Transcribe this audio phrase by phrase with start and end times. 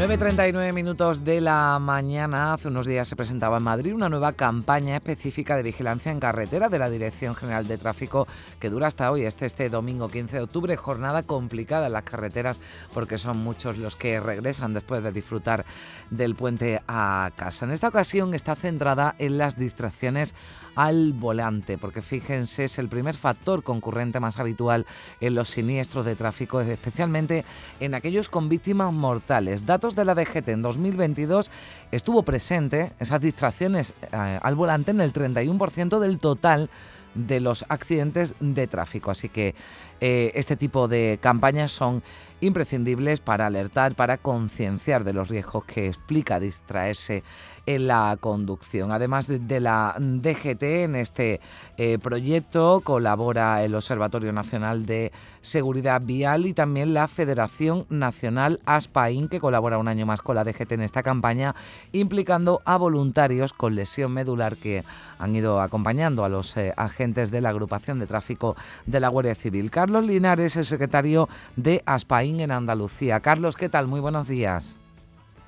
[0.00, 2.54] 9.39 minutos de la mañana.
[2.54, 6.70] Hace unos días se presentaba en Madrid una nueva campaña específica de vigilancia en carretera
[6.70, 8.26] de la Dirección General de Tráfico
[8.58, 10.74] que dura hasta hoy, este, este domingo 15 de octubre.
[10.74, 12.60] Jornada complicada en las carreteras
[12.94, 15.66] porque son muchos los que regresan después de disfrutar
[16.08, 17.66] del puente a casa.
[17.66, 20.34] En esta ocasión está centrada en las distracciones
[20.76, 24.86] al volante, porque fíjense, es el primer factor concurrente más habitual
[25.20, 27.44] en los siniestros de tráfico, especialmente
[27.80, 29.66] en aquellos con víctimas mortales.
[29.66, 31.50] Datos de la DGT en 2022
[31.90, 36.70] estuvo presente esas distracciones eh, al volante en el 31% del total
[37.14, 39.10] de los accidentes de tráfico.
[39.10, 39.54] Así que
[40.00, 42.02] eh, este tipo de campañas son
[42.40, 47.22] imprescindibles para alertar, para concienciar de los riesgos que explica distraerse
[47.66, 48.92] en la conducción.
[48.92, 51.40] Además de, la DGT, en este
[51.76, 59.28] eh, proyecto colabora el Observatorio Nacional de Seguridad Vial y también la Federación Nacional ASPAIN,
[59.28, 61.54] que colabora un año más con la DGT en esta campaña,
[61.92, 64.84] implicando a voluntarios con lesión medular que
[65.18, 69.34] han ido acompañando a los eh, agentes de la agrupación de tráfico de la Guardia
[69.34, 69.70] Civil.
[69.70, 73.20] Carlos Linares, el secretario de ASPAIN en Andalucía.
[73.20, 73.88] Carlos, ¿qué tal?
[73.88, 74.76] Muy buenos días.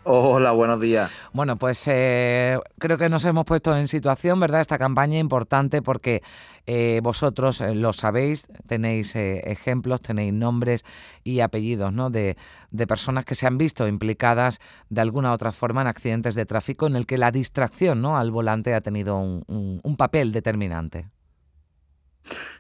[0.04, 1.12] Hola, buenos días.
[1.32, 4.60] Bueno, pues eh, creo que nos hemos puesto en situación, ¿verdad?
[4.60, 6.22] Esta campaña importante porque
[6.66, 10.84] eh, vosotros eh, lo sabéis, tenéis ejemplos, tenéis nombres
[11.22, 12.10] y apellidos, ¿no?
[12.10, 12.36] De,
[12.72, 16.46] de, personas que se han visto implicadas de alguna u otra forma en accidentes de
[16.46, 18.16] tráfico en el que la distracción, ¿no?
[18.16, 21.06] Al volante ha tenido un papel determinante.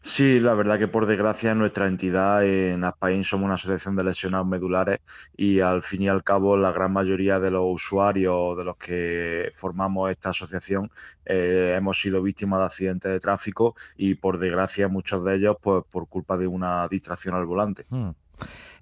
[0.04, 4.46] Sí, la verdad que por desgracia nuestra entidad en Aspain somos una asociación de lesionados
[4.46, 5.00] medulares
[5.36, 9.52] y al fin y al cabo la gran mayoría de los usuarios de los que
[9.54, 10.90] formamos esta asociación
[11.24, 15.84] eh, hemos sido víctimas de accidentes de tráfico y por desgracia muchos de ellos pues
[15.88, 17.86] por culpa de una distracción al volante.
[17.88, 18.10] Hmm.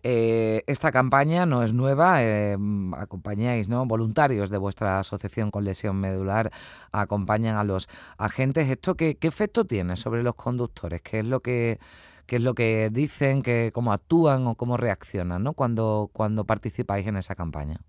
[0.02, 2.56] Eh, esta campaña no es nueva, eh,
[2.96, 3.84] acompañáis, ¿no?
[3.84, 6.50] Voluntarios de vuestra asociación con lesión medular
[6.90, 8.68] acompañan a los agentes.
[8.68, 11.02] ¿Esto qué efecto tiene sobre los conductores?
[11.10, 11.80] ¿Qué es lo que
[12.26, 15.52] qué es lo que dicen, que, cómo actúan o cómo reaccionan ¿no?
[15.54, 17.80] cuando, cuando participáis en esa campaña?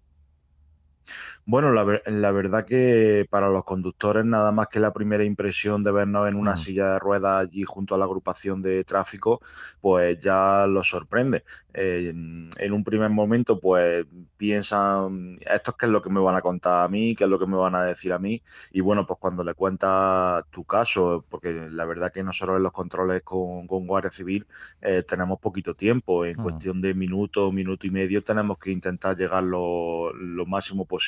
[1.45, 5.91] Bueno, la, la, verdad que para los conductores nada más que la primera impresión de
[5.91, 9.41] vernos en una silla de ruedas allí junto a la agrupación de tráfico,
[9.81, 11.43] pues ya los sorprende.
[11.73, 14.05] Eh, en un primer momento, pues
[14.37, 17.29] piensan, esto es qué es lo que me van a contar a mí, qué es
[17.29, 18.41] lo que me van a decir a mí.
[18.71, 22.71] Y bueno, pues cuando le cuentas tu caso, porque la verdad que nosotros en los
[22.71, 24.45] controles con, con Guardia Civil
[24.81, 29.43] eh, tenemos poquito tiempo, en cuestión de minuto, minuto y medio, tenemos que intentar llegar
[29.43, 31.00] lo, lo máximo posible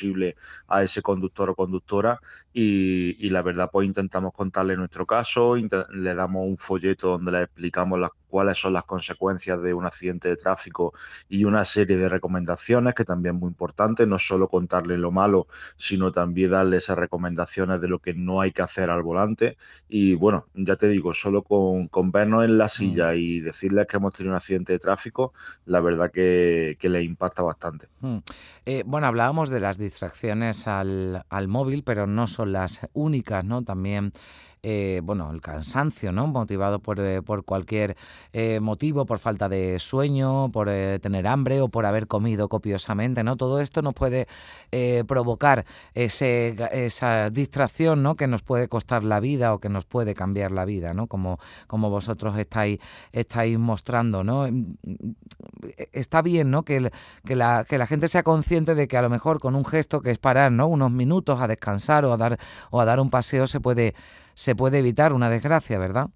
[0.68, 2.20] a ese conductor o conductora
[2.52, 7.98] y, la verdad pues intentamos contarle nuestro caso, le damos un folleto donde le explicamos
[7.98, 10.92] las cuáles son las consecuencias de un accidente de tráfico
[11.28, 15.46] y una serie de recomendaciones que también es muy importante, no solo contarle lo malo,
[15.76, 19.56] sino también darle esas recomendaciones de lo que no hay que hacer al volante.
[19.88, 23.16] Y bueno, ya te digo, solo con, vernos en la silla mm.
[23.18, 25.32] y decirles que hemos tenido un accidente de tráfico,
[25.66, 27.86] la verdad que, que le impacta bastante.
[28.00, 28.18] Mm.
[28.66, 33.62] Eh, bueno, hablábamos de las distracciones al, al móvil, pero no son las únicas, ¿no?
[33.62, 34.12] También
[34.66, 36.26] eh, bueno, el cansancio, ¿no?
[36.26, 37.98] Motivado por, eh, por cualquier
[38.32, 40.70] eh, motivo, por falta de sueño, por
[41.02, 43.36] tener hambre o por haber comido copiosamente, ¿no?
[43.36, 44.26] Todo esto nos puede
[45.06, 48.16] provocar ese, esa distracción, ¿no?
[48.16, 51.08] Que nos puede costar la vida o que nos puede cambiar la vida, ¿no?
[51.08, 52.80] Como, como vosotros estáis,
[53.12, 54.48] estáis mostrando, ¿no?
[54.50, 54.76] Mm,
[55.92, 56.62] está bien, ¿no?
[56.62, 56.90] Que,
[57.26, 60.00] que, la, que la gente sea consciente de que a lo mejor con un gesto
[60.00, 60.68] que es parar, ¿no?
[60.68, 62.38] Unos minutos a descansar o a dar,
[62.70, 63.94] o a dar un paseo se puede
[64.34, 66.10] se puede evitar una desgracia, ¿verdad?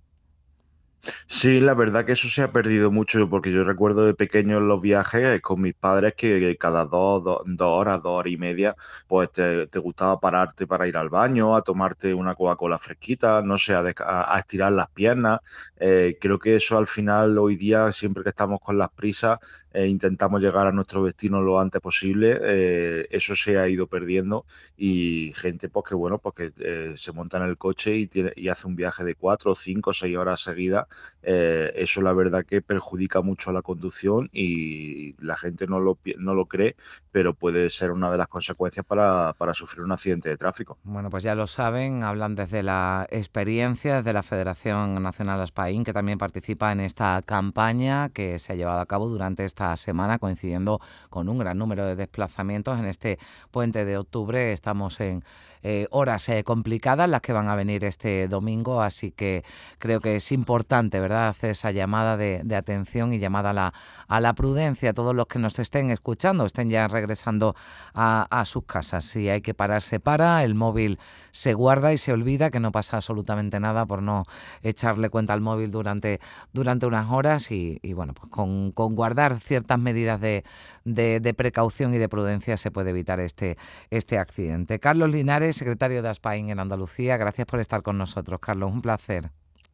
[1.26, 4.68] Sí, la verdad que eso se ha perdido mucho, porque yo recuerdo de pequeño en
[4.68, 8.74] los viajes con mis padres que cada dos, dos, horas, dos horas y media,
[9.06, 13.74] pues te, gustaba pararte para ir al baño, a tomarte una Coca-Cola fresquita, no sé,
[13.74, 15.40] a, estirar las piernas.
[15.76, 19.38] Eh, creo que eso al final, hoy día, siempre que estamos con las prisas,
[19.78, 24.44] e intentamos llegar a nuestro destino lo antes posible, eh, eso se ha ido perdiendo
[24.76, 28.32] y gente pues que bueno, pues que eh, se monta en el coche y, tiene,
[28.34, 30.88] y hace un viaje de cuatro, cinco, seis horas seguidas,
[31.22, 35.96] eh, eso la verdad que perjudica mucho a la conducción y la gente no lo,
[36.18, 36.74] no lo cree,
[37.12, 40.76] pero puede ser una de las consecuencias para, para sufrir un accidente de tráfico.
[40.82, 45.92] Bueno, pues ya lo saben, hablan desde la experiencia, desde la Federación Nacional Aspaín, que
[45.92, 50.80] también participa en esta campaña que se ha llevado a cabo durante esta semana, coincidiendo
[51.10, 53.18] con un gran número de desplazamientos en este
[53.50, 54.52] puente de octubre.
[54.52, 55.24] Estamos en
[55.62, 59.44] eh, horas eh, complicadas las que van a venir este domingo, así que
[59.78, 63.74] creo que es importante, ¿verdad?, hacer esa llamada de, atención y llamada a la,
[64.08, 64.92] a la prudencia.
[64.92, 67.54] Todos los que nos estén escuchando, estén ya regresando
[67.94, 69.04] a, a sus casas.
[69.04, 70.98] Si hay que parar, se para, el móvil
[71.30, 74.24] se guarda y se olvida que no pasa absolutamente nada por no
[74.62, 76.20] echarle cuenta al móvil durante,
[76.52, 80.44] durante unas horas y, bueno, pues con, guardar ciertas medidas de,
[80.84, 83.58] de, precaución y de prudencia se puede evitar este,
[83.90, 84.78] este accidente.
[84.78, 88.38] Carlos Linares, secretario de ASPAIN en Andalucía, gracias por estar con nosotros.
[88.40, 89.30] Carlos, un placer.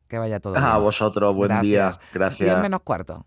[0.08, 0.64] Que vaya todo bien.
[0.64, 1.90] A vosotros, buen día.
[2.12, 2.48] Gracias.
[2.48, 3.26] Diez menos cuarto.